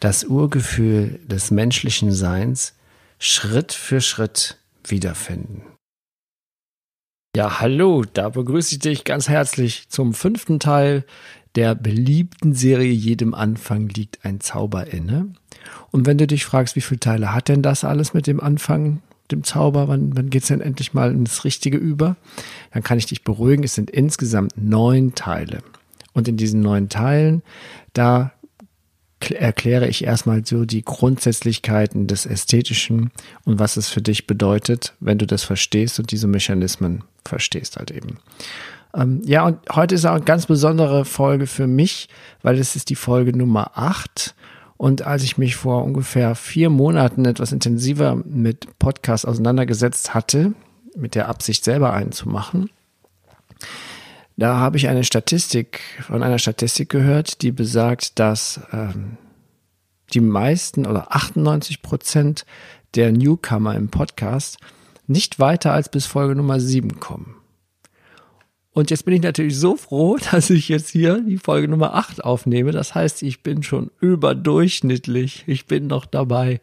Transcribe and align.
das 0.00 0.24
Urgefühl 0.24 1.20
des 1.26 1.50
menschlichen 1.50 2.12
Seins 2.12 2.74
Schritt 3.18 3.72
für 3.72 4.00
Schritt 4.00 4.58
wiederfinden. 4.86 5.62
Ja, 7.36 7.60
hallo, 7.60 8.04
da 8.12 8.28
begrüße 8.28 8.74
ich 8.74 8.78
dich 8.78 9.04
ganz 9.04 9.28
herzlich 9.28 9.88
zum 9.88 10.14
fünften 10.14 10.60
Teil 10.60 11.04
der 11.54 11.74
beliebten 11.74 12.52
Serie 12.52 12.92
Jedem 12.92 13.34
Anfang 13.34 13.88
liegt 13.88 14.24
ein 14.24 14.40
Zauber 14.40 14.88
inne. 14.88 15.28
Und 15.90 16.06
wenn 16.06 16.18
du 16.18 16.26
dich 16.26 16.44
fragst, 16.44 16.76
wie 16.76 16.80
viele 16.80 17.00
Teile 17.00 17.32
hat 17.32 17.48
denn 17.48 17.62
das 17.62 17.84
alles 17.84 18.14
mit 18.14 18.26
dem 18.26 18.40
Anfang, 18.40 19.02
dem 19.30 19.44
Zauber, 19.44 19.88
wann, 19.88 20.16
wann 20.16 20.30
geht's 20.30 20.48
denn 20.48 20.60
endlich 20.60 20.94
mal 20.94 21.12
ins 21.12 21.44
Richtige 21.44 21.78
über? 21.78 22.16
Dann 22.72 22.82
kann 22.82 22.98
ich 22.98 23.06
dich 23.06 23.22
beruhigen, 23.24 23.64
es 23.64 23.74
sind 23.74 23.90
insgesamt 23.90 24.52
neun 24.56 25.14
Teile. 25.14 25.60
Und 26.12 26.28
in 26.28 26.36
diesen 26.36 26.60
neun 26.60 26.88
Teilen, 26.88 27.42
da 27.92 28.32
erkläre 29.30 29.88
ich 29.88 30.04
erstmal 30.04 30.44
so 30.44 30.64
die 30.64 30.82
Grundsätzlichkeiten 30.82 32.06
des 32.06 32.26
Ästhetischen 32.26 33.10
und 33.44 33.58
was 33.58 33.76
es 33.76 33.88
für 33.88 34.02
dich 34.02 34.26
bedeutet, 34.26 34.94
wenn 35.00 35.18
du 35.18 35.26
das 35.26 35.42
verstehst 35.42 35.98
und 35.98 36.10
diese 36.10 36.26
Mechanismen 36.26 37.04
verstehst 37.24 37.76
halt 37.76 37.90
eben. 37.90 38.18
Ähm, 38.94 39.22
ja, 39.24 39.44
und 39.44 39.58
heute 39.72 39.94
ist 39.94 40.04
auch 40.04 40.14
eine 40.14 40.24
ganz 40.24 40.46
besondere 40.46 41.04
Folge 41.04 41.46
für 41.46 41.66
mich, 41.66 42.08
weil 42.42 42.58
es 42.58 42.76
ist 42.76 42.90
die 42.90 42.94
Folge 42.94 43.36
Nummer 43.36 43.72
8. 43.74 44.34
Und 44.76 45.02
als 45.02 45.22
ich 45.22 45.38
mich 45.38 45.56
vor 45.56 45.84
ungefähr 45.84 46.34
vier 46.34 46.70
Monaten 46.70 47.24
etwas 47.24 47.52
intensiver 47.52 48.16
mit 48.24 48.78
Podcasts 48.78 49.24
auseinandergesetzt 49.24 50.14
hatte, 50.14 50.52
mit 50.96 51.14
der 51.14 51.28
Absicht 51.28 51.64
selber 51.64 51.92
einen 51.92 52.12
zu 52.12 52.28
machen, 52.28 52.70
da 54.36 54.56
habe 54.56 54.76
ich 54.76 54.88
eine 54.88 55.04
Statistik 55.04 55.80
von 56.02 56.22
einer 56.22 56.38
Statistik 56.38 56.88
gehört, 56.88 57.42
die 57.42 57.52
besagt, 57.52 58.18
dass 58.18 58.60
ähm, 58.72 59.16
die 60.12 60.20
meisten 60.20 60.86
oder 60.86 61.14
98 61.14 61.82
Prozent 61.82 62.44
der 62.94 63.12
Newcomer 63.12 63.74
im 63.74 63.88
Podcast 63.88 64.58
nicht 65.06 65.38
weiter 65.38 65.72
als 65.72 65.88
bis 65.88 66.06
Folge 66.06 66.34
Nummer 66.34 66.60
7 66.60 67.00
kommen. 67.00 67.36
Und 68.72 68.90
jetzt 68.90 69.04
bin 69.04 69.14
ich 69.14 69.22
natürlich 69.22 69.56
so 69.56 69.76
froh, 69.76 70.18
dass 70.32 70.50
ich 70.50 70.68
jetzt 70.68 70.90
hier 70.90 71.20
die 71.20 71.38
Folge 71.38 71.68
Nummer 71.68 71.94
8 71.94 72.24
aufnehme. 72.24 72.72
Das 72.72 72.94
heißt, 72.94 73.22
ich 73.22 73.42
bin 73.42 73.62
schon 73.62 73.90
überdurchschnittlich. 74.00 75.44
Ich 75.46 75.66
bin 75.66 75.86
noch 75.86 76.06
dabei. 76.06 76.60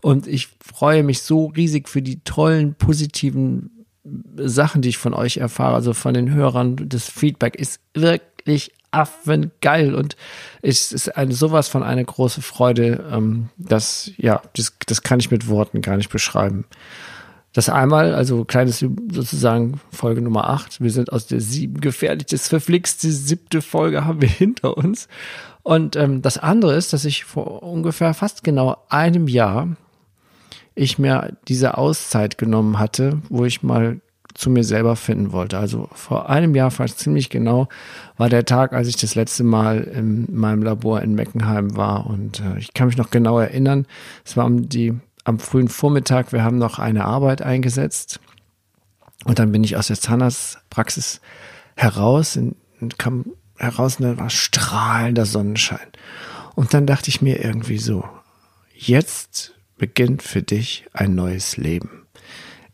Und 0.00 0.26
ich 0.26 0.48
freue 0.60 1.04
mich 1.04 1.22
so 1.22 1.46
riesig 1.46 1.88
für 1.88 2.02
die 2.02 2.20
tollen, 2.20 2.74
positiven 2.74 3.81
Sachen, 4.36 4.82
die 4.82 4.88
ich 4.88 4.98
von 4.98 5.14
euch 5.14 5.36
erfahre, 5.36 5.74
also 5.74 5.94
von 5.94 6.14
den 6.14 6.32
Hörern, 6.32 6.76
das 6.76 7.08
Feedback 7.08 7.54
ist 7.54 7.80
wirklich 7.94 8.72
affengeil 8.90 9.94
und 9.94 10.16
es 10.60 10.92
ist 10.92 11.16
eine, 11.16 11.32
sowas 11.32 11.68
von 11.68 11.82
eine 11.82 12.04
große 12.04 12.42
Freude, 12.42 13.04
ähm, 13.10 13.48
dass, 13.56 14.10
ja, 14.16 14.42
das, 14.56 14.74
das 14.86 15.02
kann 15.02 15.20
ich 15.20 15.30
mit 15.30 15.48
Worten 15.48 15.80
gar 15.80 15.96
nicht 15.96 16.10
beschreiben. 16.10 16.64
Das 17.52 17.68
einmal, 17.68 18.14
also 18.14 18.44
kleines 18.44 18.78
sozusagen 18.78 19.80
Folge 19.90 20.22
Nummer 20.22 20.48
8. 20.48 20.80
Wir 20.80 20.90
sind 20.90 21.12
aus 21.12 21.26
der 21.26 21.40
sieben 21.40 21.80
gefährlich, 21.80 22.26
das 22.26 22.48
verflixte 22.48 23.10
siebte 23.10 23.60
Folge 23.60 24.04
haben 24.04 24.20
wir 24.20 24.28
hinter 24.28 24.76
uns. 24.76 25.08
Und 25.62 25.94
ähm, 25.96 26.22
das 26.22 26.38
andere 26.38 26.74
ist, 26.74 26.92
dass 26.92 27.04
ich 27.04 27.24
vor 27.24 27.62
ungefähr 27.62 28.14
fast 28.14 28.42
genau 28.42 28.78
einem 28.88 29.28
Jahr 29.28 29.68
ich 30.74 30.98
mir 30.98 31.36
diese 31.48 31.78
Auszeit 31.78 32.38
genommen 32.38 32.78
hatte, 32.78 33.20
wo 33.28 33.44
ich 33.44 33.62
mal 33.62 34.00
zu 34.34 34.50
mir 34.50 34.64
selber 34.64 34.96
finden 34.96 35.32
wollte. 35.32 35.58
Also 35.58 35.88
vor 35.92 36.30
einem 36.30 36.54
Jahr 36.54 36.70
fast 36.70 36.98
ziemlich 36.98 37.30
genau 37.30 37.68
war 38.16 38.28
der 38.28 38.44
Tag, 38.44 38.72
als 38.72 38.88
ich 38.88 38.96
das 38.96 39.14
letzte 39.14 39.44
Mal 39.44 39.82
in 39.82 40.26
meinem 40.34 40.62
Labor 40.62 41.02
in 41.02 41.14
Meckenheim 41.14 41.76
war. 41.76 42.06
Und 42.06 42.40
äh, 42.40 42.58
ich 42.58 42.72
kann 42.72 42.86
mich 42.86 42.96
noch 42.96 43.10
genau 43.10 43.38
erinnern, 43.38 43.86
es 44.24 44.36
war 44.36 44.46
um 44.46 44.68
die, 44.68 44.94
am 45.24 45.38
frühen 45.38 45.68
Vormittag, 45.68 46.32
wir 46.32 46.42
haben 46.42 46.58
noch 46.58 46.78
eine 46.78 47.04
Arbeit 47.04 47.42
eingesetzt. 47.42 48.20
Und 49.24 49.38
dann 49.38 49.52
bin 49.52 49.62
ich 49.62 49.76
aus 49.76 49.86
der 49.86 50.00
Zahnarztpraxis 50.00 51.20
heraus 51.76 52.36
und 52.36 52.98
kam 52.98 53.26
heraus 53.56 54.00
und 54.00 54.06
da 54.06 54.18
war 54.18 54.30
strahlender 54.30 55.26
Sonnenschein. 55.26 55.86
Und 56.54 56.74
dann 56.74 56.86
dachte 56.86 57.08
ich 57.08 57.22
mir 57.22 57.42
irgendwie 57.42 57.78
so, 57.78 58.04
jetzt 58.74 59.54
beginnt 59.82 60.22
für 60.22 60.42
dich 60.42 60.84
ein 60.92 61.16
neues 61.16 61.56
Leben. 61.56 62.06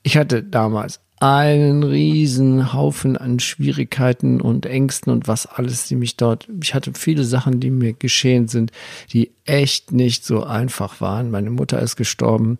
Ich 0.02 0.18
hatte 0.18 0.42
damals 0.42 1.00
einen 1.20 1.82
riesen 1.82 2.74
Haufen 2.74 3.16
an 3.16 3.40
Schwierigkeiten 3.40 4.42
und 4.42 4.66
Ängsten 4.66 5.10
und 5.10 5.26
was 5.26 5.46
alles, 5.46 5.88
die 5.88 5.96
mich 5.96 6.18
dort, 6.18 6.50
ich 6.62 6.74
hatte 6.74 6.92
viele 6.92 7.24
Sachen, 7.24 7.60
die 7.60 7.70
mir 7.70 7.94
geschehen 7.94 8.46
sind, 8.46 8.72
die 9.10 9.30
echt 9.46 9.90
nicht 9.90 10.26
so 10.26 10.44
einfach 10.44 11.00
waren. 11.00 11.30
Meine 11.30 11.48
Mutter 11.48 11.80
ist 11.80 11.96
gestorben. 11.96 12.58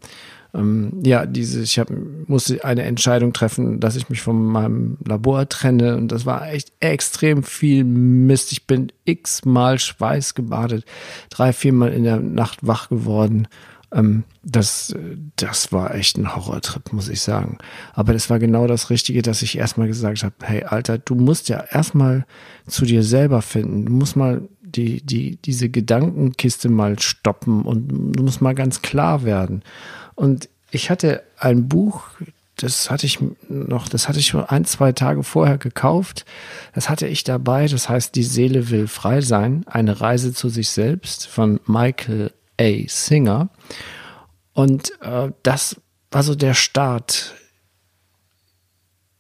Ähm, 0.55 0.95
ja, 1.05 1.27
diese, 1.27 1.61
ich 1.61 1.79
hab, 1.79 1.91
musste 2.27 2.65
eine 2.65 2.85
Entscheidung 2.85 3.35
treffen, 3.35 3.81
dass 3.81 3.97
ich 3.97 4.09
mich 4.09 4.23
von 4.23 4.43
meinem 4.43 4.97
Labor 5.07 5.47
trenne 5.51 5.99
und 5.99 6.11
das 6.11 6.25
war 6.25 6.51
echt 6.51 6.73
extrem 6.81 7.43
viel 7.43 7.85
Mist. 7.85 8.51
Ich 8.53 8.67
bin 8.67 8.93
x-mal 9.05 9.79
schweißgebadet, 9.79 10.87
drei, 11.29 11.53
viermal 11.53 11.93
in 11.93 12.05
der 12.05 12.19
Nacht 12.19 12.61
wach 12.67 12.89
geworden 12.89 13.47
ähm, 13.93 14.25
das, 14.43 14.95
das 15.37 15.73
war 15.73 15.95
echt 15.95 16.17
ein 16.17 16.35
Horrortrip, 16.35 16.93
muss 16.93 17.09
ich 17.09 17.21
sagen. 17.21 17.59
Aber 17.95 18.13
das 18.13 18.31
war 18.31 18.39
genau 18.39 18.67
das 18.67 18.91
Richtige, 18.91 19.23
dass 19.23 19.43
ich 19.43 19.59
erstmal 19.59 19.89
gesagt 19.89 20.23
habe, 20.23 20.35
hey 20.43 20.65
Alter, 20.65 20.99
du 20.99 21.15
musst 21.15 21.49
ja 21.49 21.65
erstmal 21.71 22.27
zu 22.67 22.85
dir 22.85 23.03
selber 23.03 23.43
finden. 23.43 23.87
Du 23.87 23.93
musst 23.93 24.17
mal 24.17 24.43
die, 24.61 25.01
die, 25.05 25.37
diese 25.37 25.69
Gedankenkiste 25.69 26.69
mal 26.69 26.99
stoppen 26.99 27.63
und 27.63 28.17
du 28.17 28.23
musst 28.23 28.41
mal 28.41 28.55
ganz 28.55 28.83
klar 28.83 29.25
werden. 29.25 29.63
Und 30.15 30.49
ich 30.71 30.91
hatte 30.91 31.23
ein 31.39 31.69
Buch, 31.69 32.03
das 32.57 32.91
hatte 32.91 33.07
ich 33.07 33.21
noch, 33.49 33.89
das 33.89 34.09
hatte 34.09 34.19
ich 34.19 34.35
ein, 34.35 34.65
zwei 34.65 34.93
Tage 34.93 35.23
vorher 35.23 35.59
gekauft. 35.59 36.27
Das 36.75 36.91
hatte 36.91 37.07
ich 37.07 37.25
dabei. 37.25 37.67
Das 37.67 37.89
heißt, 37.89 38.15
die 38.15 38.25
Seele 38.25 38.69
will 38.69 38.89
frei 38.89 39.21
sein. 39.21 39.65
Eine 39.67 40.01
Reise 40.01 40.35
zu 40.35 40.49
sich 40.49 40.69
selbst 40.71 41.27
von 41.27 41.61
Michael 41.67 42.33
A. 42.61 42.85
Singer. 42.87 43.51
Und 44.53 44.93
äh, 45.01 45.31
das 45.43 45.81
war 46.11 46.23
so 46.23 46.35
der 46.35 46.55
Start 46.55 47.35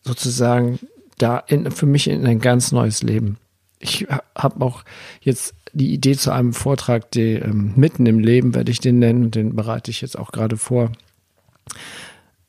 sozusagen 0.02 0.78
da 1.18 1.38
in, 1.38 1.70
für 1.70 1.86
mich 1.86 2.08
in 2.08 2.26
ein 2.26 2.40
ganz 2.40 2.72
neues 2.72 3.02
Leben. 3.02 3.38
Ich 3.78 4.06
habe 4.34 4.64
auch 4.64 4.84
jetzt 5.20 5.54
die 5.72 5.92
Idee 5.92 6.16
zu 6.16 6.32
einem 6.32 6.52
Vortrag, 6.52 7.10
die 7.12 7.34
ähm, 7.34 7.72
mitten 7.76 8.06
im 8.06 8.18
Leben 8.18 8.54
werde 8.54 8.72
ich 8.72 8.80
den 8.80 8.98
nennen, 8.98 9.30
den 9.30 9.54
bereite 9.54 9.90
ich 9.90 10.00
jetzt 10.00 10.18
auch 10.18 10.32
gerade 10.32 10.56
vor, 10.56 10.92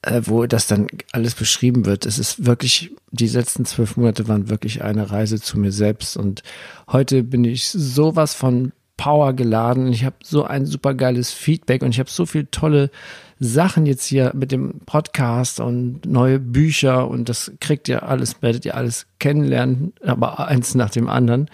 äh, 0.02 0.22
wo 0.26 0.46
das 0.46 0.68
dann 0.68 0.88
alles 1.12 1.36
beschrieben 1.36 1.86
wird. 1.86 2.06
Es 2.06 2.18
ist 2.18 2.46
wirklich, 2.46 2.92
die 3.12 3.28
letzten 3.28 3.66
zwölf 3.66 3.98
Monate 3.98 4.28
waren 4.28 4.50
wirklich 4.50 4.82
eine 4.82 5.12
Reise 5.12 5.40
zu 5.40 5.60
mir 5.60 5.72
selbst 5.72 6.18
und 6.18 6.42
heute 6.88 7.24
bin 7.24 7.44
ich 7.44 7.70
sowas 7.70 8.34
von 8.34 8.72
Power 9.00 9.32
geladen. 9.32 9.88
Ich 9.94 10.04
habe 10.04 10.18
so 10.22 10.44
ein 10.44 10.66
super 10.66 10.94
geiles 10.94 11.32
Feedback 11.32 11.84
und 11.84 11.92
ich 11.92 12.00
habe 12.00 12.10
so 12.10 12.26
viele 12.26 12.52
tolle 12.52 12.92
Sachen 13.40 13.86
jetzt 13.86 14.04
hier 14.04 14.34
mit 14.36 14.52
dem 14.52 14.82
Podcast 14.86 15.62
und 15.62 16.06
neue 16.06 16.38
Bücher 16.38 17.08
und 17.08 17.30
das 17.30 17.54
kriegt 17.62 17.88
ihr 17.88 18.04
alles, 18.04 18.42
werdet 18.42 18.66
ihr 18.66 18.76
alles 18.76 19.08
kennenlernen, 19.20 19.94
aber 20.06 20.46
eins 20.50 20.76
nach 20.76 20.90
dem 20.90 21.08
anderen. 21.08 21.50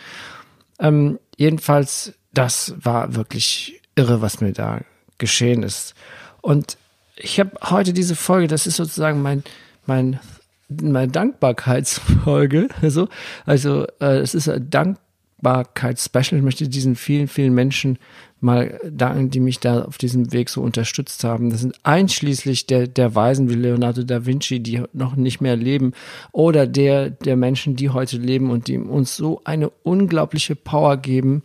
Ähm, 0.79 1.19
jedenfalls, 1.37 2.13
das 2.33 2.73
war 2.81 3.13
wirklich 3.13 3.79
irre, 3.93 4.23
was 4.23 4.41
mir 4.41 4.51
da 4.51 4.81
geschehen 5.19 5.61
ist. 5.61 5.93
Und 6.41 6.77
ich 7.15 7.39
habe 7.39 7.51
heute 7.69 7.93
diese 7.93 8.15
Folge, 8.15 8.47
das 8.47 8.65
ist 8.65 8.77
sozusagen 8.77 9.21
mein, 9.21 9.43
mein, 9.85 10.19
meine 10.67 11.11
Dankbarkeitsfolge. 11.11 12.69
Also, 12.81 13.07
also 13.45 13.85
äh, 14.01 14.17
es 14.17 14.33
ist 14.33 14.49
ein 14.49 14.67
Dank 14.71 14.97
Dankbarkeitsspecial. 15.41 16.39
Ich 16.39 16.43
möchte 16.43 16.67
diesen 16.67 16.95
vielen, 16.95 17.27
vielen 17.27 17.53
Menschen 17.53 17.97
mal 18.39 18.79
danken, 18.89 19.29
die 19.29 19.39
mich 19.39 19.59
da 19.59 19.83
auf 19.83 19.97
diesem 19.97 20.31
Weg 20.33 20.49
so 20.49 20.61
unterstützt 20.61 21.23
haben. 21.23 21.49
Das 21.49 21.61
sind 21.61 21.75
einschließlich 21.83 22.67
der, 22.67 22.87
der 22.87 23.15
Weisen 23.15 23.49
wie 23.49 23.55
Leonardo 23.55 24.03
da 24.03 24.25
Vinci, 24.25 24.59
die 24.59 24.83
noch 24.93 25.15
nicht 25.15 25.41
mehr 25.41 25.55
leben, 25.55 25.93
oder 26.31 26.67
der, 26.67 27.09
der 27.09 27.35
Menschen, 27.35 27.75
die 27.75 27.89
heute 27.89 28.17
leben 28.17 28.49
und 28.49 28.67
die 28.67 28.77
uns 28.77 29.15
so 29.15 29.41
eine 29.45 29.69
unglaubliche 29.83 30.55
Power 30.55 30.97
geben, 30.97 31.43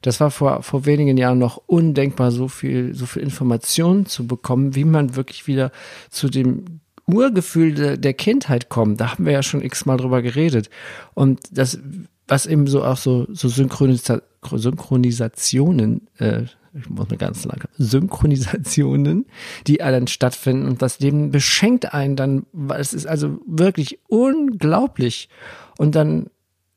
Das 0.00 0.20
war 0.20 0.30
vor, 0.30 0.62
vor 0.62 0.86
wenigen 0.86 1.16
Jahren 1.16 1.38
noch 1.38 1.60
undenkbar, 1.66 2.30
so 2.30 2.48
viel, 2.48 2.94
so 2.94 3.06
viel 3.06 3.22
Informationen 3.22 4.06
zu 4.06 4.26
bekommen, 4.26 4.74
wie 4.74 4.84
man 4.84 5.16
wirklich 5.16 5.46
wieder 5.46 5.72
zu 6.08 6.28
dem 6.28 6.80
Urgefühl 7.06 7.74
de, 7.74 7.96
der 7.96 8.14
Kindheit 8.14 8.68
kommt. 8.68 9.00
Da 9.00 9.12
haben 9.12 9.24
wir 9.24 9.32
ja 9.32 9.42
schon 9.42 9.62
x-mal 9.62 9.96
drüber 9.96 10.22
geredet. 10.22 10.70
Und 11.14 11.40
das, 11.50 11.80
was 12.28 12.46
eben 12.46 12.66
so 12.66 12.84
auch 12.84 12.96
so, 12.96 13.26
so 13.32 13.48
Synchronisa 13.48 14.20
Synchronisationen, 14.50 16.08
äh, 16.18 16.42
ich 16.74 16.88
muss 16.88 17.08
mir 17.10 17.16
ganz 17.16 17.44
lange, 17.44 17.64
Synchronisationen, 17.76 19.26
die 19.66 19.78
dann 19.78 20.06
stattfinden 20.06 20.68
und 20.68 20.80
das 20.80 21.00
Leben 21.00 21.32
beschenkt 21.32 21.92
einen 21.92 22.14
dann, 22.14 22.46
es 22.76 22.92
ist 22.92 23.06
also 23.06 23.40
wirklich 23.46 23.98
unglaublich. 24.08 25.28
Und 25.76 25.94
dann, 25.94 26.30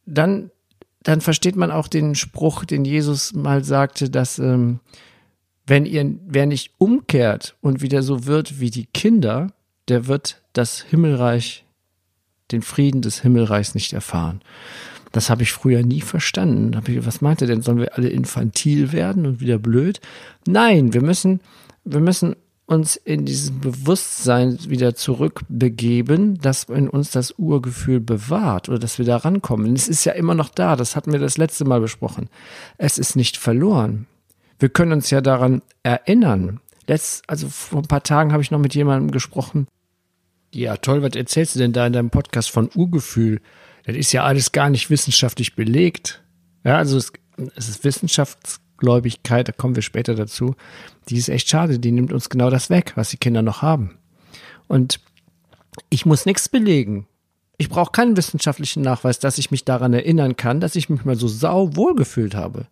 dann 0.05 0.49
dann 1.03 1.21
versteht 1.21 1.55
man 1.55 1.71
auch 1.71 1.87
den 1.87 2.15
Spruch, 2.15 2.65
den 2.65 2.85
Jesus 2.85 3.33
mal 3.33 3.63
sagte, 3.63 4.09
dass 4.09 4.39
ähm, 4.39 4.79
wenn 5.65 5.85
ihr, 5.85 6.15
wer 6.27 6.45
nicht 6.45 6.73
umkehrt 6.77 7.55
und 7.61 7.81
wieder 7.81 8.03
so 8.03 8.25
wird 8.25 8.59
wie 8.59 8.69
die 8.69 8.85
Kinder, 8.85 9.47
der 9.87 10.07
wird 10.07 10.41
das 10.53 10.81
Himmelreich, 10.81 11.65
den 12.51 12.61
Frieden 12.61 13.01
des 13.01 13.21
Himmelreichs 13.21 13.73
nicht 13.73 13.93
erfahren. 13.93 14.41
Das 15.11 15.29
habe 15.29 15.43
ich 15.43 15.51
früher 15.51 15.83
nie 15.83 16.01
verstanden. 16.01 16.75
Hab 16.75 16.87
ich, 16.87 17.05
was 17.05 17.21
meint 17.21 17.41
er 17.41 17.47
denn? 17.47 17.61
Sollen 17.61 17.79
wir 17.79 17.97
alle 17.97 18.09
infantil 18.09 18.91
werden 18.91 19.25
und 19.25 19.41
wieder 19.41 19.59
blöd? 19.59 19.99
Nein, 20.47 20.93
wir 20.93 21.01
müssen, 21.01 21.41
wir 21.83 21.99
müssen 21.99 22.35
uns 22.65 22.95
in 22.95 23.25
diesem 23.25 23.59
Bewusstsein 23.59 24.57
wieder 24.69 24.95
zurückbegeben, 24.95 26.39
dass 26.39 26.63
in 26.63 26.87
uns 26.87 27.11
das 27.11 27.37
Urgefühl 27.37 27.99
bewahrt 27.99 28.69
oder 28.69 28.79
dass 28.79 28.97
wir 28.97 29.05
da 29.05 29.17
rankommen. 29.17 29.75
Es 29.75 29.89
ist 29.89 30.05
ja 30.05 30.13
immer 30.13 30.35
noch 30.35 30.47
da, 30.47 30.77
das 30.77 30.95
hatten 30.95 31.11
wir 31.11 31.19
das 31.19 31.37
letzte 31.37 31.65
Mal 31.65 31.81
besprochen. 31.81 32.29
Es 32.77 32.97
ist 32.97 33.17
nicht 33.17 33.35
verloren. 33.35 34.07
Wir 34.57 34.69
können 34.69 34.93
uns 34.93 35.09
ja 35.09 35.19
daran 35.19 35.61
erinnern. 35.83 36.61
Letzt, 36.87 37.23
also 37.27 37.49
vor 37.49 37.81
ein 37.81 37.87
paar 37.87 38.03
Tagen 38.03 38.31
habe 38.31 38.41
ich 38.41 38.51
noch 38.51 38.59
mit 38.59 38.73
jemandem 38.73 39.11
gesprochen. 39.11 39.67
Ja, 40.53 40.77
toll, 40.77 41.01
was 41.01 41.15
erzählst 41.15 41.55
du 41.55 41.59
denn 41.59 41.73
da 41.73 41.87
in 41.87 41.93
deinem 41.93 42.09
Podcast 42.09 42.51
von 42.51 42.69
Urgefühl? 42.73 43.41
Das 43.91 43.99
ist 43.99 44.11
ja 44.13 44.23
alles 44.23 44.51
gar 44.51 44.69
nicht 44.69 44.89
wissenschaftlich 44.89 45.55
belegt. 45.55 46.23
Ja, 46.63 46.77
also 46.77 46.97
es, 46.97 47.11
es 47.55 47.69
ist 47.69 47.83
Wissenschafts 47.83 48.61
Gläubigkeit, 48.81 49.47
da 49.47 49.53
kommen 49.53 49.75
wir 49.75 49.83
später 49.83 50.15
dazu, 50.15 50.55
die 51.07 51.17
ist 51.17 51.29
echt 51.29 51.47
schade, 51.47 51.79
die 51.79 51.91
nimmt 51.91 52.11
uns 52.11 52.29
genau 52.29 52.49
das 52.49 52.69
weg, 52.69 52.93
was 52.95 53.09
die 53.09 53.17
Kinder 53.17 53.41
noch 53.41 53.61
haben. 53.61 53.97
Und 54.67 54.99
ich 55.89 56.05
muss 56.05 56.25
nichts 56.25 56.49
belegen. 56.49 57.07
Ich 57.57 57.69
brauche 57.69 57.91
keinen 57.91 58.17
wissenschaftlichen 58.17 58.81
Nachweis, 58.81 59.19
dass 59.19 59.37
ich 59.37 59.51
mich 59.51 59.63
daran 59.63 59.93
erinnern 59.93 60.35
kann, 60.35 60.59
dass 60.59 60.75
ich 60.75 60.89
mich 60.89 61.05
mal 61.05 61.15
so 61.15 61.27
sau 61.27 61.75
wohl 61.75 61.95
gefühlt 61.95 62.35
habe. 62.35 62.67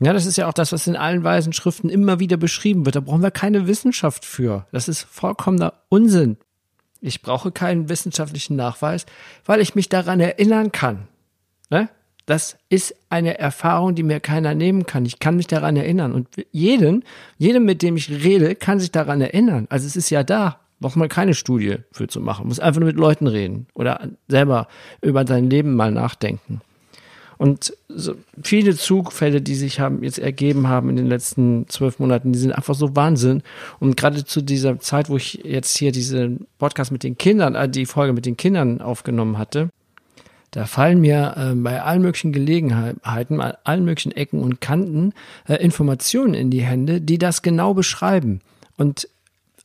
Ja, 0.00 0.12
das 0.12 0.26
ist 0.26 0.36
ja 0.36 0.48
auch 0.48 0.52
das, 0.52 0.72
was 0.72 0.86
in 0.86 0.96
allen 0.96 1.24
weisen 1.24 1.52
Schriften 1.52 1.88
immer 1.88 2.20
wieder 2.20 2.36
beschrieben 2.36 2.84
wird. 2.84 2.96
Da 2.96 3.00
brauchen 3.00 3.22
wir 3.22 3.30
keine 3.30 3.66
Wissenschaft 3.66 4.24
für. 4.24 4.66
Das 4.72 4.88
ist 4.88 5.02
vollkommener 5.02 5.74
Unsinn. 5.88 6.36
Ich 7.02 7.20
brauche 7.20 7.50
keinen 7.50 7.88
wissenschaftlichen 7.88 8.54
Nachweis, 8.56 9.06
weil 9.44 9.60
ich 9.60 9.74
mich 9.74 9.88
daran 9.88 10.20
erinnern 10.20 10.70
kann. 10.70 11.08
Ne? 11.68 11.88
Das 12.26 12.56
ist 12.68 12.94
eine 13.10 13.38
Erfahrung, 13.38 13.96
die 13.96 14.04
mir 14.04 14.20
keiner 14.20 14.54
nehmen 14.54 14.86
kann. 14.86 15.04
Ich 15.04 15.18
kann 15.18 15.36
mich 15.36 15.48
daran 15.48 15.76
erinnern. 15.76 16.12
Und 16.12 16.28
jeden, 16.52 17.04
jedem, 17.38 17.64
mit 17.64 17.82
dem 17.82 17.96
ich 17.96 18.08
rede, 18.08 18.54
kann 18.54 18.78
sich 18.78 18.92
daran 18.92 19.20
erinnern. 19.20 19.66
Also 19.68 19.86
es 19.86 19.96
ist 19.96 20.10
ja 20.10 20.22
da. 20.22 20.60
Braucht 20.78 20.96
man 20.96 21.08
keine 21.08 21.34
Studie 21.34 21.78
für 21.90 22.06
zu 22.06 22.20
machen. 22.20 22.46
Muss 22.46 22.60
einfach 22.60 22.80
nur 22.80 22.88
mit 22.88 22.96
Leuten 22.96 23.26
reden 23.26 23.66
oder 23.74 24.08
selber 24.28 24.68
über 25.00 25.26
sein 25.26 25.50
Leben 25.50 25.74
mal 25.74 25.90
nachdenken. 25.90 26.60
Und 27.42 27.76
so 27.88 28.14
viele 28.40 28.76
Zugfälle, 28.76 29.40
die 29.40 29.56
sich 29.56 29.80
haben, 29.80 30.04
jetzt 30.04 30.20
ergeben 30.20 30.68
haben 30.68 30.88
in 30.88 30.94
den 30.94 31.08
letzten 31.08 31.68
zwölf 31.68 31.98
Monaten, 31.98 32.32
die 32.32 32.38
sind 32.38 32.52
einfach 32.52 32.76
so 32.76 32.94
Wahnsinn. 32.94 33.42
Und 33.80 33.96
gerade 33.96 34.24
zu 34.24 34.42
dieser 34.42 34.78
Zeit, 34.78 35.10
wo 35.10 35.16
ich 35.16 35.40
jetzt 35.42 35.76
hier 35.76 35.90
diesen 35.90 36.46
Podcast 36.60 36.92
mit 36.92 37.02
den 37.02 37.18
Kindern, 37.18 37.56
äh, 37.56 37.68
die 37.68 37.84
Folge 37.84 38.12
mit 38.12 38.26
den 38.26 38.36
Kindern 38.36 38.80
aufgenommen 38.80 39.38
hatte, 39.38 39.70
da 40.52 40.66
fallen 40.66 41.00
mir 41.00 41.34
äh, 41.36 41.54
bei 41.56 41.82
allen 41.82 42.02
möglichen 42.02 42.30
Gelegenheiten, 42.30 43.38
bei 43.38 43.56
allen 43.64 43.84
möglichen 43.84 44.12
Ecken 44.12 44.38
und 44.38 44.60
Kanten 44.60 45.12
äh, 45.48 45.56
Informationen 45.56 46.34
in 46.34 46.48
die 46.48 46.62
Hände, 46.62 47.00
die 47.00 47.18
das 47.18 47.42
genau 47.42 47.74
beschreiben. 47.74 48.40
Und 48.76 49.08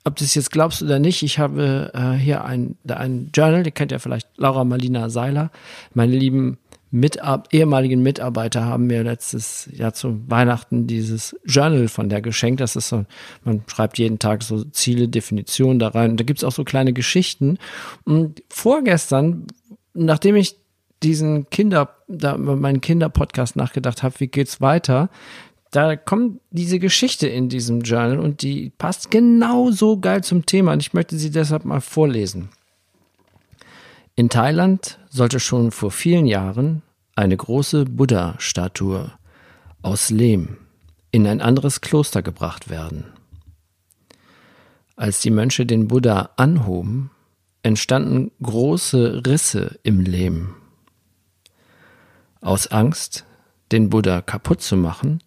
ob 0.03 0.15
du 0.15 0.23
es 0.23 0.33
jetzt 0.33 0.49
glaubst 0.49 0.81
oder 0.81 0.97
nicht, 0.97 1.21
ich 1.21 1.37
habe 1.37 1.91
äh, 1.93 2.13
hier 2.13 2.43
ein, 2.43 2.75
ein 2.87 3.29
Journal, 3.35 3.61
die 3.61 3.71
kennt 3.71 3.91
ja 3.91 3.99
vielleicht 3.99 4.27
Laura 4.37 4.63
Marlina 4.63 5.11
Seiler. 5.11 5.51
Meine 5.93 6.15
lieben 6.15 6.57
Mitab 6.89 7.49
ehemaligen 7.51 8.01
Mitarbeiter 8.01 8.63
haben 8.65 8.87
mir 8.87 9.03
letztes 9.03 9.69
Jahr 9.73 9.93
zu 9.93 10.21
Weihnachten 10.29 10.87
dieses 10.87 11.35
Journal 11.45 11.87
von 11.89 12.09
der 12.09 12.21
geschenkt. 12.21 12.61
Das 12.61 12.75
ist 12.75 12.89
so, 12.89 13.05
man 13.43 13.63
schreibt 13.67 13.97
jeden 13.97 14.19
Tag 14.19 14.43
so 14.43 14.63
Ziele, 14.63 15.07
Definitionen 15.07 15.79
da 15.79 15.89
rein. 15.89 16.11
Und 16.11 16.19
da 16.19 16.23
gibt 16.23 16.39
es 16.39 16.43
auch 16.43 16.51
so 16.51 16.63
kleine 16.63 16.93
Geschichten. 16.93 17.57
Und 18.05 18.41
vorgestern, 18.49 19.47
nachdem 19.93 20.35
ich 20.35 20.55
diesen 21.03 21.49
Kinder, 21.49 21.95
da 22.07 22.37
meinen 22.37 22.81
Kinderpodcast 22.81 23.55
nachgedacht 23.55 24.01
habe, 24.03 24.19
wie 24.19 24.27
geht's 24.27 24.61
weiter, 24.61 25.09
da 25.71 25.95
kommt 25.95 26.39
diese 26.51 26.79
Geschichte 26.79 27.27
in 27.27 27.49
diesem 27.49 27.81
Journal 27.81 28.19
und 28.19 28.41
die 28.41 28.71
passt 28.77 29.11
genauso 29.11 29.99
geil 29.99 30.23
zum 30.23 30.45
Thema 30.45 30.73
und 30.73 30.79
ich 30.79 30.93
möchte 30.93 31.17
sie 31.17 31.29
deshalb 31.29 31.65
mal 31.65 31.81
vorlesen. 31.81 32.49
In 34.17 34.29
Thailand 34.29 34.97
sollte 35.09 35.39
schon 35.39 35.69
vor 35.69 35.91
vielen 35.91 36.25
Jahren 36.25 36.81
eine 37.15 37.37
große 37.37 37.85
Buddha-Statue 37.85 39.11
aus 39.83 40.09
Lehm 40.09 40.57
in 41.11 41.27
ein 41.27 41.39
anderes 41.39 41.81
Kloster 41.81 42.23
gebracht 42.23 42.67
werden. 42.67 43.05
Als 44.95 45.21
die 45.21 45.29
Mönche 45.29 45.67
den 45.67 45.87
Buddha 45.87 46.31
anhoben, 46.35 47.11
entstanden 47.61 48.31
große 48.41 49.21
Risse 49.27 49.77
im 49.83 50.01
Lehm 50.01 50.55
aus 52.41 52.65
Angst, 52.65 53.23
den 53.71 53.91
Buddha 53.91 54.23
kaputt 54.23 54.63
zu 54.63 54.77
machen, 54.77 55.21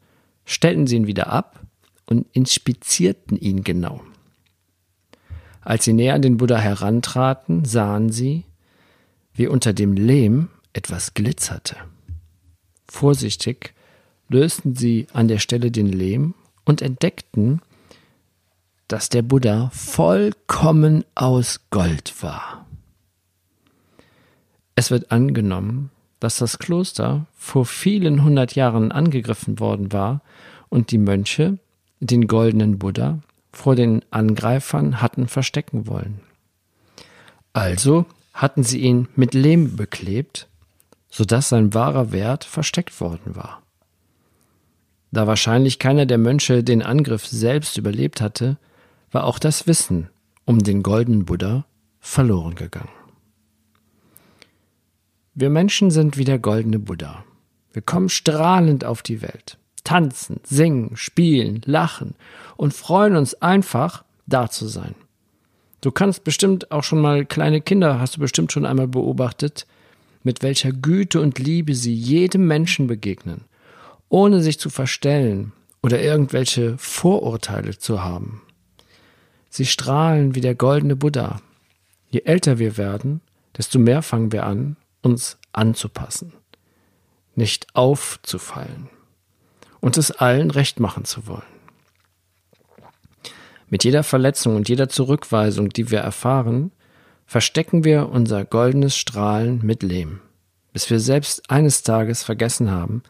stellten 0.44 0.88
sie 0.88 0.96
ihn 0.96 1.06
wieder 1.06 1.28
ab 1.28 1.60
und 2.06 2.26
inspizierten 2.32 3.36
ihn 3.36 3.62
genau. 3.62 4.00
Als 5.60 5.84
sie 5.84 5.92
näher 5.92 6.14
an 6.14 6.22
den 6.22 6.38
Buddha 6.38 6.58
herantraten, 6.58 7.64
sahen 7.64 8.10
sie, 8.10 8.46
wie 9.34 9.46
unter 9.46 9.72
dem 9.72 9.94
Lehm 9.94 10.48
etwas 10.72 11.14
glitzerte. 11.14 11.76
Vorsichtig 12.88 13.74
lösten 14.28 14.74
sie 14.76 15.06
an 15.12 15.28
der 15.28 15.38
Stelle 15.38 15.70
den 15.70 15.86
Lehm 15.86 16.34
und 16.64 16.82
entdeckten, 16.82 17.60
dass 18.88 19.08
der 19.08 19.22
Buddha 19.22 19.70
vollkommen 19.72 21.04
aus 21.14 21.60
Gold 21.70 22.22
war. 22.22 22.66
Es 24.74 24.90
wird 24.90 25.12
angenommen, 25.12 25.90
dass 26.20 26.38
das 26.38 26.58
Kloster 26.58 27.26
vor 27.36 27.66
vielen 27.66 28.22
hundert 28.24 28.54
Jahren 28.54 28.92
angegriffen 28.92 29.58
worden 29.58 29.92
war 29.92 30.22
und 30.68 30.90
die 30.90 30.98
Mönche 30.98 31.58
den 32.00 32.26
goldenen 32.26 32.78
Buddha 32.78 33.20
vor 33.52 33.74
den 33.74 34.02
Angreifern 34.10 35.00
hatten 35.02 35.28
verstecken 35.28 35.86
wollen. 35.86 36.20
Also 37.52 38.06
hatten 38.40 38.62
sie 38.62 38.80
ihn 38.80 39.06
mit 39.16 39.34
Lehm 39.34 39.76
beklebt, 39.76 40.48
so 41.10 41.26
dass 41.26 41.50
sein 41.50 41.74
wahrer 41.74 42.10
Wert 42.10 42.44
versteckt 42.44 42.98
worden 42.98 43.36
war. 43.36 43.62
Da 45.12 45.26
wahrscheinlich 45.26 45.78
keiner 45.78 46.06
der 46.06 46.16
Mönche 46.16 46.64
den 46.64 46.82
Angriff 46.82 47.26
selbst 47.26 47.76
überlebt 47.76 48.22
hatte, 48.22 48.56
war 49.10 49.24
auch 49.24 49.38
das 49.38 49.66
Wissen 49.66 50.08
um 50.46 50.60
den 50.60 50.82
goldenen 50.82 51.26
Buddha 51.26 51.66
verloren 52.00 52.54
gegangen. 52.54 52.88
Wir 55.34 55.50
Menschen 55.50 55.90
sind 55.90 56.16
wie 56.16 56.24
der 56.24 56.38
goldene 56.38 56.78
Buddha. 56.78 57.24
Wir 57.74 57.82
kommen 57.82 58.08
strahlend 58.08 58.86
auf 58.86 59.02
die 59.02 59.20
Welt, 59.20 59.58
tanzen, 59.84 60.40
singen, 60.44 60.96
spielen, 60.96 61.60
lachen 61.66 62.14
und 62.56 62.72
freuen 62.72 63.16
uns 63.16 63.34
einfach, 63.34 64.04
da 64.26 64.48
zu 64.48 64.66
sein. 64.66 64.94
Du 65.80 65.90
kannst 65.90 66.24
bestimmt 66.24 66.70
auch 66.70 66.84
schon 66.84 67.00
mal 67.00 67.24
kleine 67.24 67.60
Kinder, 67.60 68.00
hast 68.00 68.16
du 68.16 68.20
bestimmt 68.20 68.52
schon 68.52 68.66
einmal 68.66 68.88
beobachtet, 68.88 69.66
mit 70.22 70.42
welcher 70.42 70.72
Güte 70.72 71.20
und 71.20 71.38
Liebe 71.38 71.74
sie 71.74 71.94
jedem 71.94 72.46
Menschen 72.46 72.86
begegnen, 72.86 73.44
ohne 74.08 74.42
sich 74.42 74.58
zu 74.58 74.68
verstellen 74.68 75.52
oder 75.82 76.00
irgendwelche 76.02 76.76
Vorurteile 76.76 77.78
zu 77.78 78.02
haben. 78.02 78.42
Sie 79.48 79.66
strahlen 79.66 80.34
wie 80.34 80.42
der 80.42 80.54
goldene 80.54 80.96
Buddha. 80.96 81.40
Je 82.10 82.22
älter 82.24 82.58
wir 82.58 82.76
werden, 82.76 83.22
desto 83.56 83.78
mehr 83.78 84.02
fangen 84.02 84.32
wir 84.32 84.44
an, 84.44 84.76
uns 85.02 85.38
anzupassen, 85.52 86.32
nicht 87.34 87.74
aufzufallen 87.74 88.90
und 89.80 89.96
es 89.96 90.10
allen 90.10 90.50
recht 90.50 90.78
machen 90.78 91.04
zu 91.04 91.26
wollen. 91.26 91.59
Mit 93.70 93.84
jeder 93.84 94.02
Verletzung 94.02 94.56
und 94.56 94.68
jeder 94.68 94.88
Zurückweisung, 94.88 95.70
die 95.70 95.90
wir 95.90 96.00
erfahren, 96.00 96.72
verstecken 97.24 97.84
wir 97.84 98.08
unser 98.08 98.44
goldenes 98.44 98.96
Strahlen 98.96 99.60
mit 99.62 99.84
Lehm, 99.84 100.20
bis 100.72 100.90
wir 100.90 100.98
selbst 100.98 101.48
eines 101.48 101.84
Tages 101.84 102.24
vergessen 102.24 102.72
haben, 102.72 103.04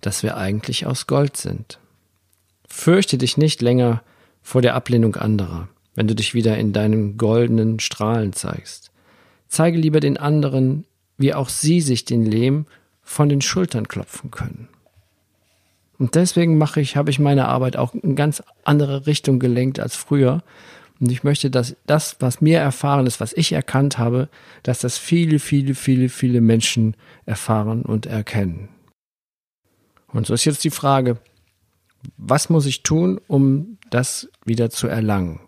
dass 0.00 0.22
wir 0.22 0.38
eigentlich 0.38 0.86
aus 0.86 1.06
Gold 1.06 1.36
sind. 1.36 1.78
Fürchte 2.66 3.18
dich 3.18 3.36
nicht 3.36 3.60
länger 3.60 4.02
vor 4.40 4.62
der 4.62 4.74
Ablehnung 4.74 5.16
anderer, 5.16 5.68
wenn 5.94 6.08
du 6.08 6.14
dich 6.14 6.32
wieder 6.32 6.56
in 6.56 6.72
deinen 6.72 7.18
goldenen 7.18 7.78
Strahlen 7.78 8.32
zeigst. 8.32 8.90
Zeige 9.48 9.76
lieber 9.76 10.00
den 10.00 10.16
anderen, 10.16 10.86
wie 11.18 11.34
auch 11.34 11.50
sie 11.50 11.82
sich 11.82 12.06
den 12.06 12.24
Lehm 12.24 12.64
von 13.02 13.28
den 13.28 13.42
Schultern 13.42 13.88
klopfen 13.88 14.30
können. 14.30 14.68
Und 15.98 16.14
deswegen 16.14 16.58
mache 16.58 16.80
ich, 16.80 16.96
habe 16.96 17.10
ich 17.10 17.18
meine 17.18 17.48
Arbeit 17.48 17.76
auch 17.76 17.94
in 17.94 18.14
ganz 18.14 18.42
andere 18.64 19.06
Richtung 19.06 19.38
gelenkt 19.38 19.80
als 19.80 19.96
früher. 19.96 20.42
Und 21.00 21.10
ich 21.10 21.24
möchte, 21.24 21.50
dass 21.50 21.76
das, 21.86 22.16
was 22.20 22.40
mir 22.40 22.58
erfahren 22.58 23.06
ist, 23.06 23.20
was 23.20 23.32
ich 23.32 23.52
erkannt 23.52 23.98
habe, 23.98 24.28
dass 24.62 24.80
das 24.80 24.98
viele, 24.98 25.38
viele, 25.38 25.74
viele, 25.74 26.08
viele 26.08 26.40
Menschen 26.40 26.96
erfahren 27.26 27.82
und 27.82 28.06
erkennen. 28.06 28.68
Und 30.08 30.26
so 30.26 30.34
ist 30.34 30.44
jetzt 30.44 30.64
die 30.64 30.70
Frage, 30.70 31.18
was 32.16 32.48
muss 32.48 32.66
ich 32.66 32.82
tun, 32.82 33.20
um 33.26 33.78
das 33.90 34.28
wieder 34.44 34.70
zu 34.70 34.86
erlangen? 34.86 35.40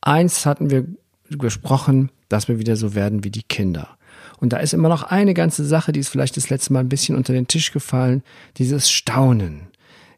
Eins 0.00 0.46
hatten 0.46 0.70
wir 0.70 0.86
gesprochen, 1.30 2.10
dass 2.28 2.48
wir 2.48 2.58
wieder 2.58 2.76
so 2.76 2.94
werden 2.94 3.24
wie 3.24 3.30
die 3.30 3.42
Kinder. 3.42 3.96
Und 4.38 4.52
da 4.52 4.58
ist 4.58 4.74
immer 4.74 4.88
noch 4.88 5.04
eine 5.04 5.34
ganze 5.34 5.64
Sache, 5.64 5.92
die 5.92 6.00
ist 6.00 6.08
vielleicht 6.08 6.36
das 6.36 6.50
letzte 6.50 6.72
Mal 6.72 6.80
ein 6.80 6.88
bisschen 6.88 7.16
unter 7.16 7.32
den 7.32 7.48
Tisch 7.48 7.72
gefallen, 7.72 8.22
dieses 8.56 8.90
Staunen. 8.90 9.68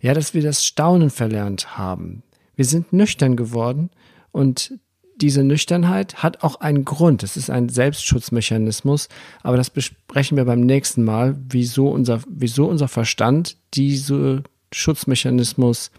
Ja, 0.01 0.15
dass 0.15 0.35
wir 0.35 0.43
das 0.43 0.65
Staunen 0.65 1.11
verlernt 1.11 1.79
haben. 1.79 2.23
Wir 2.55 2.65
sind 2.65 2.93
nüchtern 2.93 3.37
geworden 3.37 3.91
und 4.33 4.79
diese 5.17 5.43
Nüchternheit 5.43 6.23
hat 6.23 6.43
auch 6.43 6.61
einen 6.61 6.85
Grund. 6.85 7.23
Es 7.23 7.37
ist 7.37 7.51
ein 7.51 7.69
Selbstschutzmechanismus, 7.69 9.09
aber 9.43 9.57
das 9.57 9.71
besprechen 9.71 10.37
wir 10.37 10.45
beim 10.45 10.61
nächsten 10.61 11.05
Mal, 11.05 11.37
wieso 11.49 11.89
unser, 11.89 12.21
wieso 12.29 12.67
unser 12.67 12.89
Verstand 12.89 13.57
diese 13.75 14.43
Schutzmechanismus, 14.73 15.91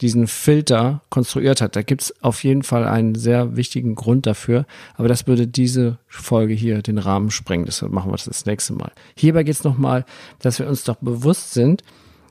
diesen 0.00 0.26
Filter 0.26 1.02
konstruiert 1.10 1.60
hat. 1.60 1.76
Da 1.76 1.82
gibt 1.82 2.02
es 2.02 2.22
auf 2.22 2.44
jeden 2.44 2.62
Fall 2.62 2.86
einen 2.86 3.14
sehr 3.14 3.56
wichtigen 3.56 3.94
Grund 3.94 4.26
dafür, 4.26 4.66
aber 4.96 5.08
das 5.08 5.26
würde 5.26 5.46
diese 5.46 5.98
Folge 6.06 6.54
hier 6.54 6.82
den 6.82 6.98
Rahmen 6.98 7.30
sprengen. 7.30 7.66
Deshalb 7.66 7.92
machen 7.92 8.08
wir 8.10 8.16
das 8.16 8.26
das 8.26 8.46
nächste 8.46 8.74
Mal. 8.74 8.92
Hierbei 9.16 9.42
geht 9.42 9.54
es 9.54 9.64
nochmal, 9.64 10.04
dass 10.38 10.58
wir 10.58 10.68
uns 10.68 10.84
doch 10.84 10.96
bewusst 10.96 11.52
sind, 11.52 11.82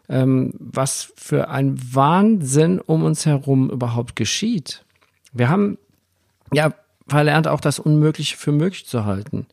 ähm, 0.10 0.54
was 0.60 1.12
für 1.16 1.50
ein 1.50 1.78
Wahnsinn 1.94 2.80
um 2.80 3.04
uns 3.04 3.26
herum 3.26 3.70
überhaupt 3.70 4.16
geschieht. 4.16 4.86
Wir 5.34 5.50
haben 5.50 5.78
ja 6.54 6.74
verlernt 7.08 7.48
auch 7.48 7.62
das 7.62 7.80
Unmögliche 7.80 8.38
für 8.38 8.52
möglich 8.52 8.86
zu 8.86 9.06
halten. 9.06 9.48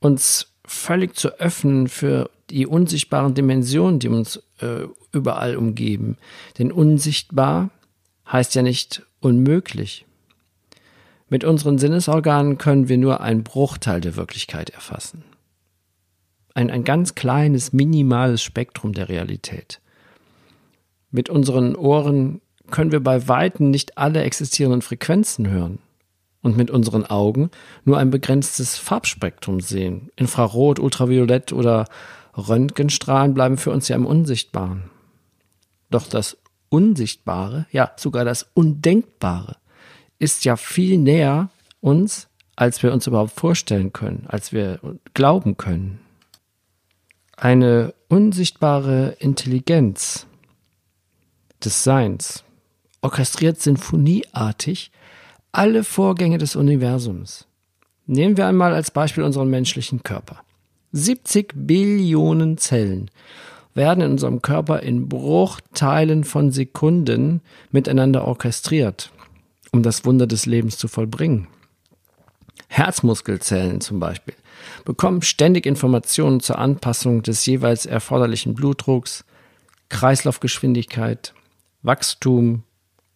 Uns 0.00 0.51
völlig 0.64 1.16
zu 1.16 1.38
öffnen 1.40 1.88
für 1.88 2.30
die 2.50 2.66
unsichtbaren 2.66 3.34
Dimensionen, 3.34 3.98
die 3.98 4.08
uns 4.08 4.42
äh, 4.60 4.86
überall 5.12 5.56
umgeben. 5.56 6.16
Denn 6.58 6.70
unsichtbar 6.70 7.70
heißt 8.30 8.54
ja 8.54 8.62
nicht 8.62 9.02
unmöglich. 9.20 10.06
Mit 11.28 11.44
unseren 11.44 11.78
Sinnesorganen 11.78 12.58
können 12.58 12.88
wir 12.88 12.98
nur 12.98 13.20
einen 13.20 13.42
Bruchteil 13.42 14.00
der 14.00 14.16
Wirklichkeit 14.16 14.70
erfassen. 14.70 15.24
Ein, 16.54 16.70
ein 16.70 16.84
ganz 16.84 17.14
kleines, 17.14 17.72
minimales 17.72 18.42
Spektrum 18.42 18.92
der 18.92 19.08
Realität. 19.08 19.80
Mit 21.10 21.30
unseren 21.30 21.74
Ohren 21.74 22.42
können 22.70 22.92
wir 22.92 23.00
bei 23.00 23.28
Weitem 23.28 23.70
nicht 23.70 23.96
alle 23.96 24.22
existierenden 24.22 24.82
Frequenzen 24.82 25.48
hören 25.48 25.78
und 26.42 26.56
mit 26.56 26.70
unseren 26.70 27.06
Augen 27.06 27.50
nur 27.84 27.98
ein 27.98 28.10
begrenztes 28.10 28.76
Farbspektrum 28.76 29.60
sehen. 29.60 30.10
Infrarot, 30.16 30.78
Ultraviolett 30.78 31.52
oder 31.52 31.86
Röntgenstrahlen 32.36 33.34
bleiben 33.34 33.56
für 33.56 33.70
uns 33.70 33.88
ja 33.88 33.96
im 33.96 34.06
Unsichtbaren. 34.06 34.90
Doch 35.90 36.06
das 36.06 36.36
Unsichtbare, 36.68 37.66
ja 37.70 37.92
sogar 37.96 38.24
das 38.24 38.48
Undenkbare, 38.54 39.56
ist 40.18 40.44
ja 40.44 40.56
viel 40.56 40.98
näher 40.98 41.50
uns, 41.80 42.28
als 42.56 42.82
wir 42.82 42.92
uns 42.92 43.06
überhaupt 43.06 43.32
vorstellen 43.32 43.92
können, 43.92 44.24
als 44.28 44.52
wir 44.52 44.80
glauben 45.14 45.56
können. 45.56 46.00
Eine 47.36 47.94
unsichtbare 48.08 49.16
Intelligenz 49.18 50.26
des 51.64 51.82
Seins 51.82 52.44
orchestriert 53.00 53.60
sinfonieartig 53.60 54.92
alle 55.52 55.84
Vorgänge 55.84 56.38
des 56.38 56.56
Universums. 56.56 57.46
Nehmen 58.06 58.38
wir 58.38 58.46
einmal 58.46 58.74
als 58.74 58.90
Beispiel 58.90 59.22
unseren 59.22 59.50
menschlichen 59.50 60.02
Körper. 60.02 60.42
70 60.92 61.52
Billionen 61.54 62.58
Zellen 62.58 63.10
werden 63.74 64.02
in 64.02 64.12
unserem 64.12 64.42
Körper 64.42 64.82
in 64.82 65.08
Bruchteilen 65.08 66.24
von 66.24 66.50
Sekunden 66.50 67.42
miteinander 67.70 68.26
orchestriert, 68.26 69.10
um 69.72 69.82
das 69.82 70.04
Wunder 70.04 70.26
des 70.26 70.46
Lebens 70.46 70.78
zu 70.78 70.88
vollbringen. 70.88 71.48
Herzmuskelzellen 72.68 73.80
zum 73.82 74.00
Beispiel 74.00 74.34
bekommen 74.84 75.22
ständig 75.22 75.66
Informationen 75.66 76.40
zur 76.40 76.58
Anpassung 76.58 77.22
des 77.22 77.44
jeweils 77.44 77.84
erforderlichen 77.84 78.54
Blutdrucks, 78.54 79.24
Kreislaufgeschwindigkeit, 79.90 81.34
Wachstum 81.82 82.62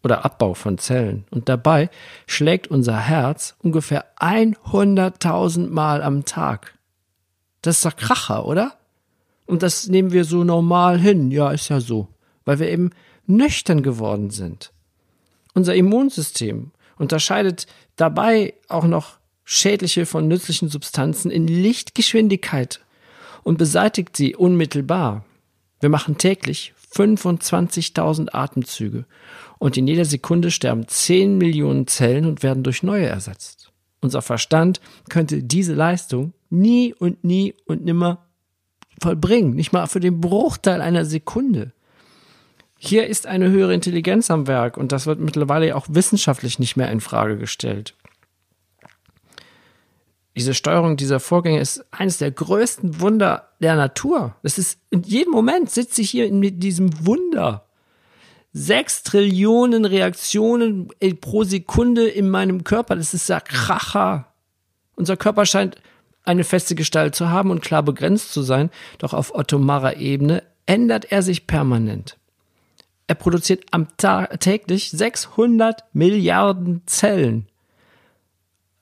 oder 0.06 0.24
Abbau 0.24 0.54
von 0.54 0.78
Zellen. 0.78 1.24
Und 1.32 1.48
dabei 1.48 1.90
schlägt 2.28 2.68
unser 2.68 2.96
Herz 2.96 3.56
ungefähr 3.60 4.04
100.000 4.20 5.68
Mal 5.68 6.00
am 6.00 6.24
Tag. 6.24 6.78
Das 7.60 7.78
ist 7.78 7.84
doch 7.84 7.96
Kracher, 7.96 8.46
oder? 8.46 8.74
Und 9.46 9.64
das 9.64 9.88
nehmen 9.88 10.12
wir 10.12 10.24
so 10.24 10.44
normal 10.44 11.00
hin. 11.00 11.32
Ja, 11.32 11.50
ist 11.50 11.70
ja 11.70 11.80
so. 11.80 12.06
Weil 12.44 12.60
wir 12.60 12.70
eben 12.70 12.90
nüchtern 13.26 13.82
geworden 13.82 14.30
sind. 14.30 14.70
Unser 15.54 15.74
Immunsystem 15.74 16.70
unterscheidet 16.98 17.66
dabei 17.96 18.54
auch 18.68 18.84
noch 18.84 19.18
schädliche 19.44 20.06
von 20.06 20.28
nützlichen 20.28 20.68
Substanzen 20.68 21.32
in 21.32 21.48
Lichtgeschwindigkeit 21.48 22.80
und 23.42 23.58
beseitigt 23.58 24.16
sie 24.16 24.36
unmittelbar. 24.36 25.24
Wir 25.80 25.88
machen 25.88 26.16
täglich 26.16 26.74
25.000 26.96 28.28
Atemzüge 28.32 29.04
und 29.58 29.76
in 29.76 29.86
jeder 29.86 30.04
Sekunde 30.04 30.50
sterben 30.50 30.88
10 30.88 31.38
Millionen 31.38 31.86
Zellen 31.86 32.26
und 32.26 32.42
werden 32.42 32.62
durch 32.62 32.82
neue 32.82 33.06
ersetzt. 33.06 33.72
Unser 34.00 34.22
Verstand 34.22 34.80
könnte 35.08 35.42
diese 35.42 35.74
Leistung 35.74 36.32
nie 36.50 36.94
und 36.94 37.24
nie 37.24 37.54
und 37.66 37.84
nimmer 37.84 38.26
vollbringen, 39.02 39.54
nicht 39.54 39.72
mal 39.72 39.86
für 39.86 40.00
den 40.00 40.20
Bruchteil 40.20 40.80
einer 40.80 41.04
Sekunde. 41.04 41.72
Hier 42.78 43.06
ist 43.06 43.26
eine 43.26 43.50
höhere 43.50 43.74
Intelligenz 43.74 44.30
am 44.30 44.46
Werk 44.46 44.76
und 44.76 44.92
das 44.92 45.06
wird 45.06 45.18
mittlerweile 45.18 45.74
auch 45.76 45.86
wissenschaftlich 45.88 46.58
nicht 46.58 46.76
mehr 46.76 46.90
in 46.90 47.00
Frage 47.00 47.36
gestellt. 47.36 47.94
Diese 50.36 50.52
Steuerung 50.52 50.98
dieser 50.98 51.18
Vorgänge 51.18 51.60
ist 51.60 51.84
eines 51.90 52.18
der 52.18 52.30
größten 52.30 53.00
Wunder 53.00 53.48
der 53.60 53.74
Natur. 53.74 54.36
Das 54.42 54.58
ist 54.58 54.78
in 54.90 55.02
jedem 55.02 55.32
Moment 55.32 55.70
sitze 55.70 56.02
ich 56.02 56.10
hier 56.10 56.30
mit 56.30 56.62
diesem 56.62 57.06
Wunder. 57.06 57.64
Sechs 58.52 59.02
Trillionen 59.02 59.86
Reaktionen 59.86 60.88
pro 61.22 61.44
Sekunde 61.44 62.06
in 62.06 62.28
meinem 62.28 62.64
Körper. 62.64 62.96
Das 62.96 63.14
ist 63.14 63.28
ja 63.30 63.40
Kracher. 63.40 64.32
Unser 64.94 65.16
Körper 65.16 65.46
scheint 65.46 65.76
eine 66.24 66.44
feste 66.44 66.74
Gestalt 66.74 67.14
zu 67.14 67.30
haben 67.30 67.50
und 67.50 67.62
klar 67.62 67.82
begrenzt 67.82 68.32
zu 68.32 68.42
sein, 68.42 68.70
doch 68.98 69.14
auf 69.14 69.38
atomarer 69.38 69.96
Ebene 69.96 70.42
ändert 70.66 71.10
er 71.12 71.22
sich 71.22 71.46
permanent. 71.46 72.18
Er 73.06 73.14
produziert 73.14 73.64
am 73.70 73.88
Tag 73.96 74.38
täglich 74.40 74.90
600 74.90 75.84
Milliarden 75.94 76.82
Zellen. 76.86 77.46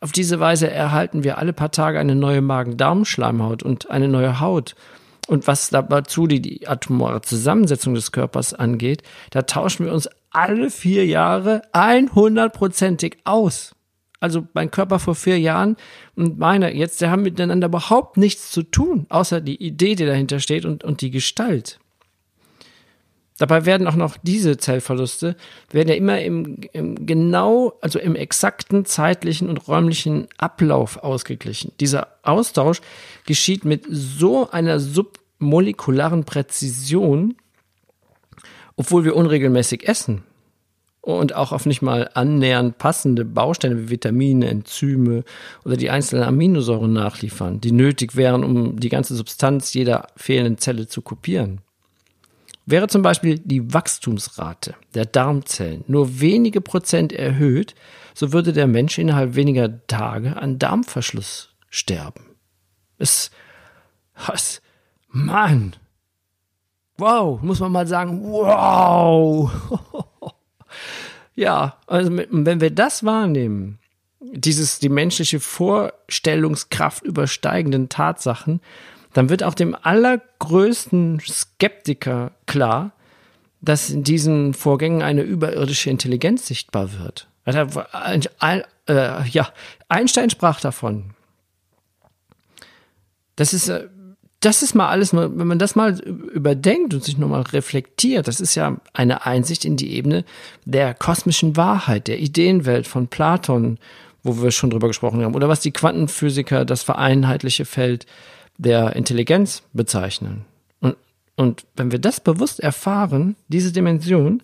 Auf 0.04 0.12
diese 0.12 0.38
Weise 0.38 0.70
erhalten 0.70 1.24
wir 1.24 1.38
alle 1.38 1.54
paar 1.54 1.70
Tage 1.70 1.98
eine 1.98 2.14
neue 2.14 2.42
Magen-Darm-Schleimhaut 2.42 3.62
und 3.62 3.90
eine 3.90 4.06
neue 4.06 4.38
Haut. 4.38 4.74
Und 5.28 5.46
was 5.46 5.70
dazu 5.70 6.26
die, 6.26 6.42
die 6.42 6.68
atomare 6.68 7.22
Zusammensetzung 7.22 7.94
des 7.94 8.12
Körpers 8.12 8.52
angeht, 8.52 9.02
da 9.30 9.40
tauschen 9.40 9.86
wir 9.86 9.94
uns 9.94 10.10
alle 10.28 10.68
vier 10.68 11.06
Jahre 11.06 11.62
100%ig 11.72 13.16
aus. 13.24 13.74
Also 14.20 14.46
mein 14.52 14.70
Körper 14.70 14.98
vor 14.98 15.14
vier 15.14 15.40
Jahren 15.40 15.74
und 16.16 16.38
meiner 16.38 16.70
jetzt, 16.74 17.00
der 17.00 17.10
haben 17.10 17.22
miteinander 17.22 17.68
überhaupt 17.68 18.18
nichts 18.18 18.50
zu 18.50 18.62
tun, 18.62 19.06
außer 19.08 19.40
die 19.40 19.56
Idee, 19.56 19.94
die 19.94 20.04
dahinter 20.04 20.38
steht 20.38 20.66
und, 20.66 20.84
und 20.84 21.00
die 21.00 21.12
Gestalt. 21.12 21.80
Dabei 23.44 23.66
werden 23.66 23.86
auch 23.86 23.94
noch 23.94 24.16
diese 24.22 24.56
Zellverluste, 24.56 25.36
werden 25.70 25.90
ja 25.90 25.96
immer 25.96 26.18
im, 26.22 26.60
im 26.72 27.04
genau, 27.04 27.74
also 27.82 27.98
im 27.98 28.16
exakten 28.16 28.86
zeitlichen 28.86 29.50
und 29.50 29.68
räumlichen 29.68 30.28
Ablauf 30.38 30.96
ausgeglichen. 31.02 31.70
Dieser 31.78 32.08
Austausch 32.22 32.80
geschieht 33.26 33.66
mit 33.66 33.84
so 33.90 34.50
einer 34.50 34.80
submolekularen 34.80 36.24
Präzision, 36.24 37.34
obwohl 38.76 39.04
wir 39.04 39.14
unregelmäßig 39.14 39.86
essen 39.86 40.22
und 41.02 41.34
auch 41.34 41.52
auf 41.52 41.66
nicht 41.66 41.82
mal 41.82 42.08
annähernd 42.14 42.78
passende 42.78 43.26
Bausteine 43.26 43.76
wie 43.76 43.90
Vitamine, 43.90 44.48
Enzyme 44.48 45.22
oder 45.66 45.76
die 45.76 45.90
einzelnen 45.90 46.24
Aminosäuren 46.24 46.94
nachliefern, 46.94 47.60
die 47.60 47.72
nötig 47.72 48.16
wären, 48.16 48.42
um 48.42 48.80
die 48.80 48.88
ganze 48.88 49.14
Substanz 49.14 49.74
jeder 49.74 50.06
fehlenden 50.16 50.56
Zelle 50.56 50.86
zu 50.86 51.02
kopieren. 51.02 51.60
Wäre 52.66 52.88
zum 52.88 53.02
Beispiel 53.02 53.38
die 53.38 53.74
Wachstumsrate 53.74 54.74
der 54.94 55.04
Darmzellen 55.04 55.84
nur 55.86 56.20
wenige 56.20 56.60
Prozent 56.60 57.12
erhöht, 57.12 57.74
so 58.14 58.32
würde 58.32 58.52
der 58.52 58.66
Mensch 58.66 58.98
innerhalb 58.98 59.34
weniger 59.34 59.86
Tage 59.86 60.36
an 60.36 60.58
Darmverschluss 60.58 61.50
sterben. 61.68 62.24
Es, 62.96 63.30
was, 64.26 64.62
Mann, 65.08 65.76
wow, 66.96 67.40
muss 67.42 67.60
man 67.60 67.72
mal 67.72 67.86
sagen, 67.86 68.22
wow. 68.22 69.50
ja, 71.34 71.76
also 71.86 72.10
wenn 72.16 72.60
wir 72.60 72.70
das 72.70 73.04
wahrnehmen, 73.04 73.78
dieses 74.20 74.78
die 74.78 74.88
menschliche 74.88 75.40
Vorstellungskraft 75.40 77.04
übersteigenden 77.04 77.88
Tatsachen, 77.88 78.60
dann 79.14 79.30
wird 79.30 79.42
auch 79.42 79.54
dem 79.54 79.74
allergrößten 79.80 81.20
Skeptiker 81.20 82.32
klar, 82.46 82.92
dass 83.62 83.88
in 83.88 84.04
diesen 84.04 84.52
Vorgängen 84.52 85.02
eine 85.02 85.22
überirdische 85.22 85.88
Intelligenz 85.88 86.46
sichtbar 86.46 86.90
wird. 86.98 87.28
Äh, 87.46 89.28
ja, 89.28 89.48
Einstein 89.88 90.28
sprach 90.30 90.60
davon. 90.60 91.14
Das 93.36 93.54
ist, 93.54 93.68
äh, 93.68 93.88
das 94.40 94.62
ist 94.62 94.74
mal 94.74 94.88
alles, 94.88 95.14
wenn 95.14 95.46
man 95.46 95.58
das 95.58 95.74
mal 95.74 95.98
überdenkt 96.00 96.92
und 96.92 97.02
sich 97.02 97.16
nochmal 97.16 97.42
reflektiert, 97.42 98.28
das 98.28 98.40
ist 98.40 98.54
ja 98.56 98.76
eine 98.92 99.24
Einsicht 99.24 99.64
in 99.64 99.76
die 99.76 99.94
Ebene 99.94 100.24
der 100.66 100.92
kosmischen 100.92 101.56
Wahrheit, 101.56 102.08
der 102.08 102.18
Ideenwelt 102.18 102.86
von 102.86 103.08
Platon, 103.08 103.78
wo 104.24 104.42
wir 104.42 104.50
schon 104.50 104.70
drüber 104.70 104.88
gesprochen 104.88 105.22
haben, 105.22 105.34
oder 105.34 105.48
was 105.48 105.60
die 105.60 105.70
Quantenphysiker 105.70 106.64
das 106.64 106.82
vereinheitliche 106.82 107.64
Feld 107.64 108.06
der 108.56 108.96
Intelligenz 108.96 109.62
bezeichnen. 109.72 110.44
Und, 110.80 110.96
und 111.36 111.66
wenn 111.76 111.92
wir 111.92 111.98
das 111.98 112.20
bewusst 112.20 112.58
erfahren, 112.58 113.36
diese 113.48 113.70
Dimension, 113.70 114.42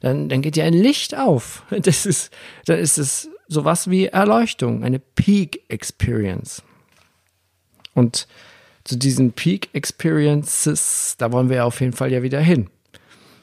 dann, 0.00 0.28
dann 0.28 0.42
geht 0.42 0.56
ja 0.56 0.64
ein 0.64 0.74
Licht 0.74 1.16
auf. 1.16 1.62
Das 1.82 2.04
ist, 2.04 2.30
dann 2.66 2.78
ist 2.78 2.98
es 2.98 3.30
sowas 3.48 3.88
wie 3.88 4.06
Erleuchtung, 4.06 4.84
eine 4.84 4.98
Peak 4.98 5.62
Experience. 5.68 6.62
Und 7.94 8.26
zu 8.84 8.96
diesen 8.96 9.32
Peak 9.32 9.68
Experiences, 9.72 11.14
da 11.18 11.32
wollen 11.32 11.50
wir 11.50 11.64
auf 11.64 11.80
jeden 11.80 11.92
Fall 11.92 12.10
ja 12.10 12.22
wieder 12.22 12.40
hin. 12.40 12.68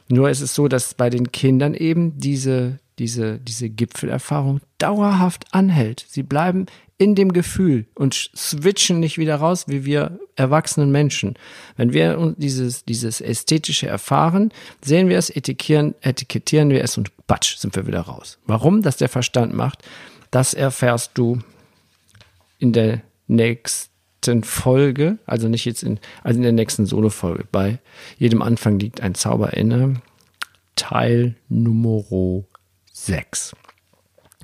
Nur 0.09 0.29
ist 0.29 0.41
es 0.41 0.55
so, 0.55 0.67
dass 0.67 0.93
bei 0.93 1.09
den 1.09 1.31
Kindern 1.31 1.73
eben 1.73 2.17
diese, 2.17 2.79
diese, 2.99 3.37
diese 3.39 3.69
Gipfelerfahrung 3.69 4.61
dauerhaft 4.77 5.45
anhält. 5.51 6.05
Sie 6.07 6.23
bleiben 6.23 6.65
in 6.97 7.13
dem 7.13 7.31
Gefühl 7.31 7.85
und 7.93 8.31
switchen 8.35 8.99
nicht 8.99 9.17
wieder 9.19 9.35
raus, 9.35 9.65
wie 9.67 9.85
wir 9.85 10.19
erwachsenen 10.35 10.91
Menschen. 10.91 11.35
Wenn 11.75 11.93
wir 11.93 12.35
dieses, 12.37 12.85
dieses 12.85 13.21
Ästhetische 13.21 13.87
erfahren, 13.87 14.51
sehen 14.83 15.07
wir 15.07 15.17
es, 15.17 15.29
etikettieren, 15.29 15.93
etikettieren 16.01 16.69
wir 16.69 16.83
es 16.83 16.97
und 16.97 17.11
batsch, 17.27 17.57
sind 17.57 17.75
wir 17.75 17.85
wieder 17.85 18.01
raus. 18.01 18.39
Warum 18.45 18.81
das 18.81 18.97
der 18.97 19.09
Verstand 19.09 19.53
macht, 19.53 19.83
das 20.31 20.55
erfährst 20.55 21.11
du 21.13 21.39
in 22.57 22.73
der 22.73 23.01
nächsten 23.27 24.43
Folge, 24.43 25.19
also 25.27 25.47
nicht 25.47 25.65
jetzt 25.65 25.83
in, 25.83 25.99
also 26.23 26.37
in 26.37 26.43
der 26.43 26.51
nächsten 26.51 26.87
Solo-Folge. 26.87 27.45
Bei 27.51 27.77
jedem 28.17 28.41
Anfang 28.41 28.79
liegt 28.79 29.01
ein 29.01 29.13
Zauber 29.13 29.53
inne. 29.53 30.01
Teil 30.75 31.35
Nummer 31.47 32.03
6. 33.05 33.55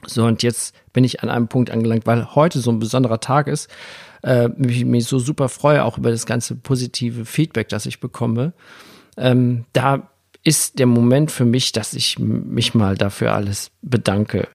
So, 0.06 0.26
und 0.26 0.44
jetzt 0.44 0.76
bin 0.92 1.04
ich 1.04 1.24
an 1.24 1.30
einem 1.30 1.48
Punkt 1.48 1.72
angelangt, 1.72 2.06
weil 2.06 2.36
heute 2.36 2.60
so 2.60 2.72
ein 2.72 2.80
besonderer 2.80 3.20
Tag 3.20 3.48
ist, 3.48 3.70
äh, 4.24 4.50
mich, 4.50 4.86
mich 4.86 5.06
so 5.06 5.20
super 5.20 5.50
freue, 5.50 5.84
auch 5.84 5.98
über 5.98 6.12
das 6.12 6.26
ganze 6.26 6.56
positive 6.56 7.26
Feedback, 7.26 7.70
das 7.70 7.86
ich 7.86 8.00
bekomme. 8.00 8.54
Ähm, 9.18 9.66
da 9.74 10.10
ist 10.44 10.80
der 10.80 10.88
Moment 10.88 11.32
für 11.32 11.46
mich, 11.46 11.72
dass 11.72 11.94
ich 11.94 12.20
mich 12.20 12.74
mal 12.74 12.98
dafür 12.98 13.34
alles 13.34 13.72
bedanke. 13.82 14.48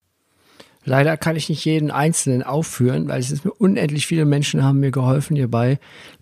Leider 0.88 1.18
kann 1.18 1.36
ich 1.36 1.50
nicht 1.50 1.66
jeden 1.66 1.90
Einzelnen 1.90 2.42
aufführen, 2.42 3.08
weil 3.08 3.20
es 3.20 3.30
ist 3.30 3.44
mir 3.44 3.52
unendlich 3.52 4.06
viele 4.06 4.24
Menschen 4.24 4.64
haben 4.64 4.80
mir 4.80 4.90
geholfen 4.90 5.36
hierbei. 5.36 5.78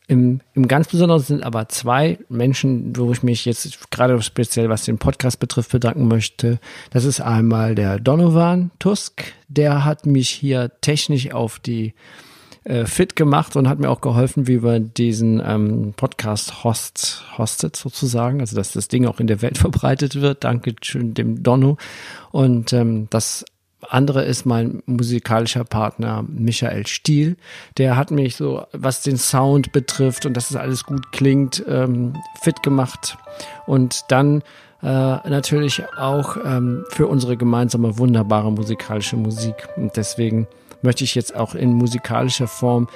Im, 0.08 0.40
Im 0.54 0.66
ganz 0.66 0.88
Besonderen 0.88 1.22
sind 1.22 1.44
aber 1.44 1.68
zwei 1.68 2.18
Menschen, 2.28 2.96
wo 2.96 3.12
ich 3.12 3.22
mich 3.22 3.44
jetzt 3.44 3.92
gerade 3.92 4.20
speziell 4.22 4.68
was 4.68 4.84
den 4.84 4.98
Podcast 4.98 5.38
betrifft 5.38 5.70
bedanken 5.70 6.08
möchte. 6.08 6.58
Das 6.90 7.04
ist 7.04 7.20
einmal 7.20 7.76
der 7.76 8.00
Donovan 8.00 8.72
Tusk, 8.80 9.22
der 9.46 9.84
hat 9.84 10.04
mich 10.04 10.30
hier 10.30 10.72
technisch 10.80 11.32
auf 11.32 11.60
die 11.60 11.94
äh, 12.64 12.86
fit 12.86 13.14
gemacht 13.14 13.54
und 13.54 13.68
hat 13.68 13.78
mir 13.78 13.88
auch 13.88 14.00
geholfen, 14.00 14.48
wie 14.48 14.64
wir 14.64 14.80
diesen 14.80 15.40
ähm, 15.46 15.94
Podcast 15.96 16.64
host, 16.64 17.24
hostet 17.38 17.76
sozusagen, 17.76 18.40
also 18.40 18.56
dass 18.56 18.72
das 18.72 18.88
Ding 18.88 19.06
auch 19.06 19.20
in 19.20 19.28
der 19.28 19.42
Welt 19.42 19.58
verbreitet 19.58 20.20
wird. 20.20 20.42
Danke 20.42 20.74
schön 20.82 21.14
dem 21.14 21.44
Donno. 21.44 21.78
Und 22.32 22.72
ähm, 22.72 23.06
das 23.10 23.44
andere 23.88 24.24
ist 24.24 24.46
mein 24.46 24.82
musikalischer 24.86 25.64
Partner 25.64 26.24
Michael 26.28 26.86
Stiel. 26.86 27.36
Der 27.78 27.96
hat 27.96 28.10
mich 28.10 28.36
so, 28.36 28.66
was 28.72 29.02
den 29.02 29.16
Sound 29.16 29.72
betrifft 29.72 30.26
und 30.26 30.34
dass 30.34 30.50
es 30.50 30.56
alles 30.56 30.84
gut 30.84 31.12
klingt, 31.12 31.64
ähm, 31.68 32.14
fit 32.40 32.62
gemacht. 32.62 33.16
Und 33.66 34.04
dann 34.08 34.42
äh, 34.82 34.86
natürlich 34.86 35.82
auch 35.96 36.36
ähm, 36.44 36.84
für 36.90 37.06
unsere 37.06 37.36
gemeinsame 37.36 37.98
wunderbare 37.98 38.50
musikalische 38.50 39.16
Musik. 39.16 39.68
Und 39.76 39.96
deswegen 39.96 40.46
möchte 40.82 41.04
ich 41.04 41.14
jetzt 41.14 41.34
auch 41.34 41.54
in 41.54 41.72
musikalischer 41.74 42.46
Form 42.46 42.88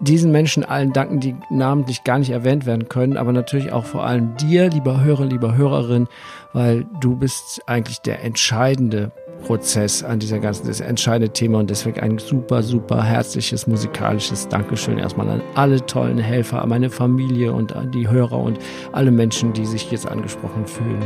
diesen 0.00 0.32
Menschen 0.32 0.64
allen 0.64 0.92
danken, 0.92 1.20
die 1.20 1.34
namentlich 1.50 2.04
gar 2.04 2.18
nicht 2.18 2.30
erwähnt 2.30 2.66
werden 2.66 2.88
können, 2.88 3.16
aber 3.16 3.32
natürlich 3.32 3.72
auch 3.72 3.84
vor 3.84 4.04
allem 4.04 4.36
dir, 4.36 4.68
lieber 4.68 5.02
Hörer, 5.02 5.24
lieber 5.24 5.56
Hörerin, 5.56 6.08
weil 6.52 6.86
du 7.00 7.16
bist 7.16 7.62
eigentlich 7.66 7.98
der 7.98 8.22
entscheidende 8.22 9.12
Prozess 9.42 10.02
an 10.02 10.18
dieser 10.18 10.38
ganzen, 10.38 10.66
das 10.68 10.80
entscheidende 10.80 11.32
Thema 11.32 11.58
und 11.58 11.70
deswegen 11.70 12.00
ein 12.00 12.18
super, 12.18 12.62
super 12.62 13.02
herzliches 13.02 13.66
musikalisches 13.66 14.48
Dankeschön 14.48 14.98
erstmal 14.98 15.28
an 15.28 15.42
alle 15.54 15.84
tollen 15.84 16.18
Helfer, 16.18 16.62
an 16.62 16.68
meine 16.68 16.90
Familie 16.90 17.52
und 17.52 17.74
an 17.74 17.90
die 17.90 18.08
Hörer 18.08 18.38
und 18.38 18.58
alle 18.92 19.10
Menschen, 19.10 19.52
die 19.52 19.66
sich 19.66 19.90
jetzt 19.90 20.08
angesprochen 20.08 20.66
fühlen 20.66 21.04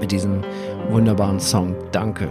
mit 0.00 0.12
diesem 0.12 0.42
wunderbaren 0.90 1.40
Song. 1.40 1.74
Danke. 1.92 2.28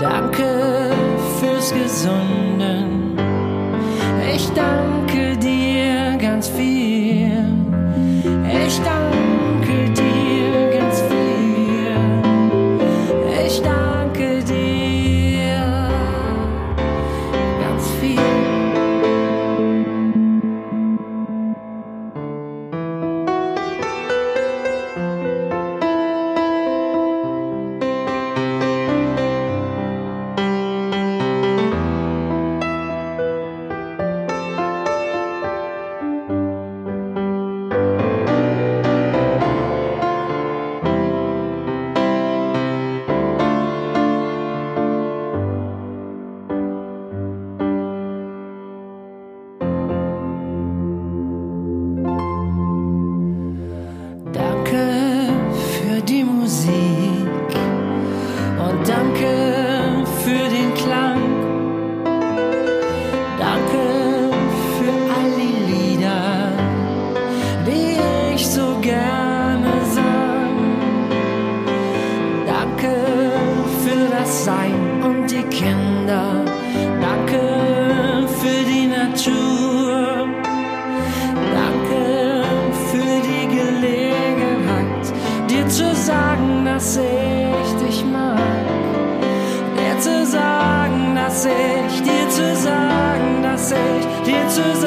Danke 0.00 0.90
fürs 1.40 1.72
Gesunden 1.72 2.98
ich 4.38 4.48
danke 4.50 5.36
dir 5.36 6.16
ganz 6.18 6.48
viel. 6.48 7.44
Ich 8.66 8.80
danke 8.80 9.07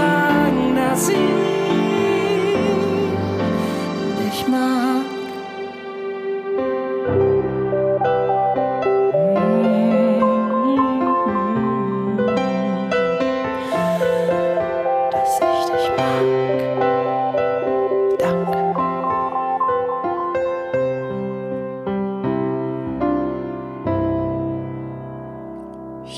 sagen, 0.01 0.75
dass 0.75 1.09
ich 1.09 1.17
dich 4.19 4.47
mag. 4.47 5.05
Dass 15.11 15.33
ich 15.39 15.61
dich 15.71 15.87
mag. 15.97 16.25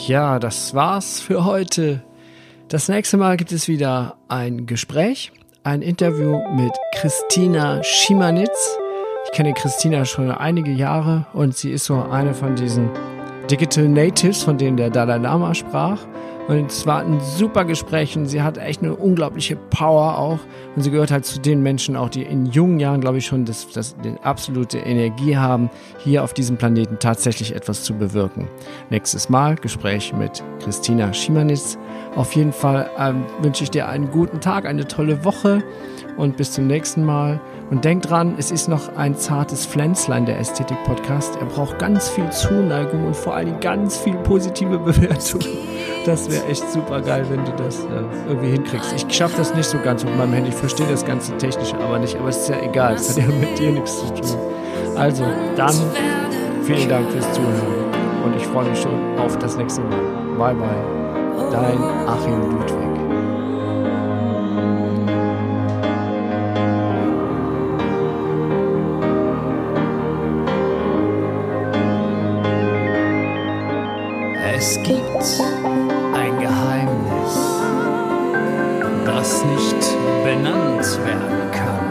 Ja, 0.08 0.40
das 0.40 0.74
war's 0.74 1.20
für 1.20 1.46
heute. 1.46 2.02
Das 2.74 2.90
nächste 2.90 3.18
Mal 3.18 3.38
gibt 3.38 3.52
es 3.52 3.68
wieder 3.68 4.16
ein 4.30 4.66
Gespräch, 4.66 5.32
ein 5.64 5.84
Interview 5.84 6.40
mit 6.56 6.72
Christina 6.96 7.84
Schimanitz. 7.84 8.80
Ich 9.26 9.32
kenne 9.34 9.54
Christina 9.54 10.06
schon 10.06 10.32
einige 10.32 10.72
Jahre 10.72 11.28
und 11.34 11.56
sie 11.56 11.70
ist 11.70 11.86
so 11.86 12.02
eine 12.02 12.34
von 12.34 12.56
diesen 12.56 12.90
Digital 13.48 13.88
Natives, 13.88 14.42
von 14.42 14.58
denen 14.58 14.78
der 14.78 14.90
Dalai 14.90 15.18
Lama 15.18 15.54
sprach. 15.54 16.00
Und 16.48 16.72
es 16.72 16.86
war 16.86 17.02
ein 17.02 17.22
super 17.22 17.64
Gespräch 17.64 18.18
und 18.18 18.26
sie 18.26 18.42
hat 18.42 18.58
echt 18.58 18.82
eine 18.82 18.96
unglaubliche 18.96 19.56
Power 19.56 20.18
auch. 20.18 20.40
Und 20.76 20.82
sie 20.82 20.92
gehört 20.92 21.10
halt 21.10 21.26
zu 21.26 21.40
den 21.40 21.64
Menschen 21.64 21.96
auch, 21.96 22.10
die 22.10 22.24
in 22.24 22.46
jungen 22.48 22.80
Jahren, 22.80 23.00
glaube 23.00 23.20
ich, 23.20 23.26
schon 23.26 23.46
das, 23.46 23.70
das, 23.70 23.96
die 24.04 24.14
absolute 24.24 24.80
Energie 24.80 25.38
haben, 25.38 25.70
hier 26.00 26.24
auf 26.24 26.34
diesem 26.34 26.58
Planeten 26.58 26.98
tatsächlich 27.00 27.56
etwas 27.56 27.84
zu 27.84 27.94
bewirken. 27.94 28.50
Nächstes 28.90 29.30
Mal 29.30 29.56
Gespräch 29.56 30.14
mit 30.14 30.44
Christina 30.62 31.14
Schimanitz. 31.14 31.78
Auf 32.16 32.34
jeden 32.34 32.52
Fall 32.54 32.90
ähm, 33.00 33.24
wünsche 33.42 33.64
ich 33.64 33.72
dir 33.72 33.88
einen 33.88 34.12
guten 34.12 34.42
Tag, 34.42 34.66
eine 34.66 34.86
tolle 34.86 35.24
Woche 35.24 35.64
und 36.18 36.38
bis 36.38 36.52
zum 36.52 36.68
nächsten 36.68 37.06
Mal. 37.06 37.40
Und 37.70 37.86
denk 37.86 38.04
dran, 38.04 38.36
es 38.38 38.52
ist 38.52 38.68
noch 38.68 38.96
ein 38.96 39.16
zartes 39.16 39.66
Pflänzlein 39.66 40.26
der 40.26 40.40
Ästhetik-Podcast. 40.40 41.38
Er 41.38 41.46
braucht 41.46 41.80
ganz 41.80 42.10
viel 42.10 42.30
Zuneigung 42.30 43.08
und 43.08 43.16
vor 43.16 43.36
allem 43.36 43.60
ganz 43.60 43.98
viel 43.98 44.16
positive 44.16 44.78
Bewertung. 44.80 45.42
Das 46.06 46.30
wäre 46.30 46.46
echt 46.48 46.70
super 46.70 47.02
geil, 47.02 47.26
wenn 47.30 47.44
du 47.46 47.52
das 47.64 47.80
äh, 47.80 48.28
irgendwie 48.28 48.52
hinkriegst. 48.52 48.94
Ich 48.94 49.16
schaffe 49.16 49.38
das 49.38 49.56
nicht 49.56 49.68
so 49.68 49.78
ganz 49.80 50.04
mit 50.04 50.18
meinem 50.18 50.34
Handy. 50.34 50.50
Ich 50.50 50.56
verstehe 50.56 50.88
das 50.88 51.06
ganze 51.06 51.36
Technische 51.38 51.76
aber 51.80 52.00
nicht. 52.00 52.18
Aber 52.18 52.30
es 52.30 52.38
ist 52.38 52.50
ja 52.50 52.62
egal. 52.62 52.96
Es 52.96 53.10
hat 53.10 53.18
ja 53.18 53.26
mit 53.28 53.58
dir 53.58 53.72
nichts 53.72 54.00
zu 54.00 54.14
tun. 54.14 54.40
Also, 54.96 55.24
dann 55.56 55.74
vielen 56.64 56.90
Dank 56.90 57.10
fürs 57.10 57.32
Zuhören. 57.34 57.84
Und 58.26 58.36
ich 58.36 58.46
freue 58.48 58.70
mich 58.70 58.80
schon 58.80 59.18
auf 59.18 59.38
das 59.40 59.58
nächste 59.58 59.82
Mal. 59.82 60.00
Bye, 60.38 60.56
bye. 60.56 61.50
Dein 61.52 61.82
Achim 62.08 62.52
Ludwig. 62.52 62.83
Es 74.66 74.82
gibt 74.82 75.42
ein 76.14 76.40
Geheimnis, 76.40 77.36
das 79.06 79.44
nicht 79.44 79.98
benannt 80.24 81.00
werden 81.06 81.52
kann. 81.52 81.83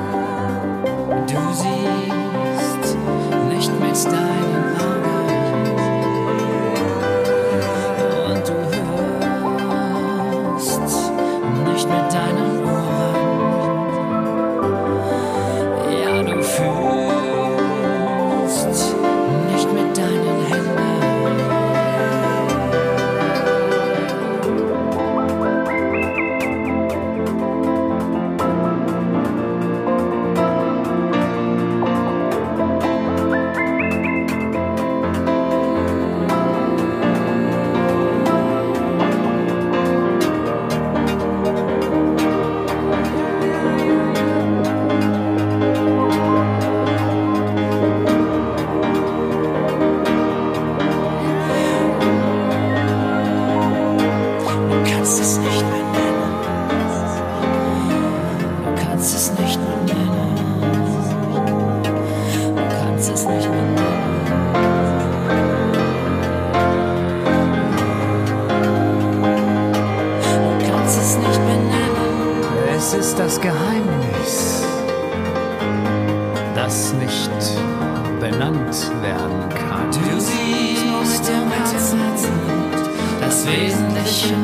Wesentliche 84.23 84.37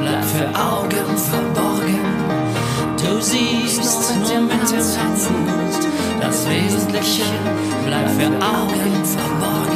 bleibt 0.00 0.24
für 0.24 0.48
Augen 0.58 1.18
verborgen. 1.18 2.00
Du 2.96 3.20
siehst 3.20 3.82
nur 3.82 4.12
mit 4.18 4.30
dem 4.30 4.48
Herzen. 4.48 5.00
Das 6.20 6.48
Wesentliche 6.48 7.24
bleibt 7.84 8.10
für 8.12 8.26
Augen 8.26 9.04
verborgen. 9.04 9.75